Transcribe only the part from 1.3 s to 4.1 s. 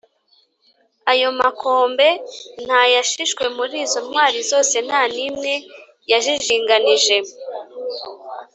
makombe nta yashishwe: muri izo